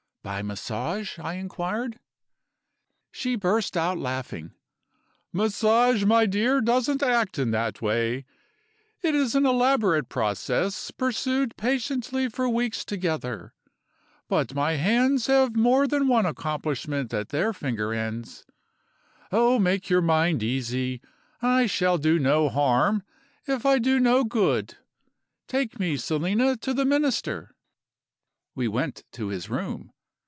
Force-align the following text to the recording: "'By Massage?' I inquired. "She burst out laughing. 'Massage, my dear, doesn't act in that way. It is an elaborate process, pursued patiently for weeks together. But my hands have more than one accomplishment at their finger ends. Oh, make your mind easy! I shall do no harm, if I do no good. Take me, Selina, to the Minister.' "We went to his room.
"'By 0.23 0.43
Massage?' 0.43 1.17
I 1.17 1.33
inquired. 1.33 1.97
"She 3.11 3.35
burst 3.35 3.75
out 3.75 3.97
laughing. 3.97 4.51
'Massage, 5.33 6.05
my 6.05 6.27
dear, 6.27 6.61
doesn't 6.61 7.01
act 7.01 7.39
in 7.39 7.49
that 7.49 7.81
way. 7.81 8.25
It 9.01 9.15
is 9.15 9.33
an 9.33 9.47
elaborate 9.47 10.09
process, 10.09 10.91
pursued 10.91 11.57
patiently 11.57 12.29
for 12.29 12.47
weeks 12.47 12.85
together. 12.85 13.55
But 14.27 14.53
my 14.53 14.73
hands 14.73 15.25
have 15.25 15.55
more 15.55 15.87
than 15.87 16.07
one 16.07 16.27
accomplishment 16.27 17.11
at 17.15 17.29
their 17.29 17.51
finger 17.51 17.91
ends. 17.91 18.45
Oh, 19.31 19.57
make 19.57 19.89
your 19.89 20.01
mind 20.03 20.43
easy! 20.43 21.01
I 21.41 21.65
shall 21.65 21.97
do 21.97 22.19
no 22.19 22.47
harm, 22.47 23.01
if 23.47 23.65
I 23.65 23.79
do 23.79 23.99
no 23.99 24.23
good. 24.23 24.77
Take 25.47 25.79
me, 25.79 25.97
Selina, 25.97 26.57
to 26.57 26.75
the 26.75 26.85
Minister.' 26.85 27.55
"We 28.53 28.67
went 28.67 29.03
to 29.13 29.29
his 29.29 29.49
room. 29.49 29.91